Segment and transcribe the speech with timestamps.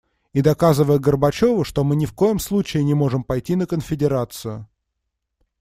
[0.33, 4.67] И доказывая Горбачёву, что мы ни в коем случае не можем пойти на конфедерацию.